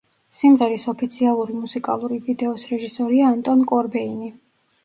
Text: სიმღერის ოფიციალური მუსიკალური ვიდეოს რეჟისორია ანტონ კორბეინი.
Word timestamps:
სიმღერის 0.35 0.85
ოფიციალური 0.93 1.59
მუსიკალური 1.59 2.19
ვიდეოს 2.29 2.67
რეჟისორია 2.73 3.29
ანტონ 3.37 3.63
კორბეინი. 3.75 4.33